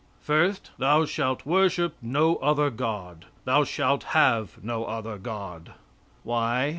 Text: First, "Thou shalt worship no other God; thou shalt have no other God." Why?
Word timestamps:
First, 0.23 0.71
"Thou 0.79 1.05
shalt 1.05 1.45
worship 1.45 1.95
no 2.01 2.37
other 2.37 2.71
God; 2.71 3.25
thou 3.45 3.63
shalt 3.63 4.03
have 4.17 4.57
no 4.63 4.83
other 4.85 5.19
God." 5.19 5.73
Why? 6.23 6.69